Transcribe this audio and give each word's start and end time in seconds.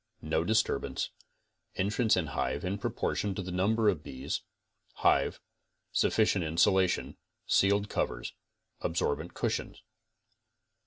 No 0.23 0.43
disturbance. 0.43 1.11
Entrance 1.75 2.15
and 2.15 2.29
hive 2.29 2.65
in 2.65 2.79
proportion 2.79 3.35
to 3.35 3.43
the 3.43 3.51
number 3.51 3.87
of 3.87 4.01
bees. 4.03 4.41
Hive. 4.95 5.39
Sufficient 5.91 6.43
insulation. 6.43 7.17
Sealed 7.45 7.87
covers. 7.87 8.33
Absorbent 8.79 9.35
cushions? 9.35 9.83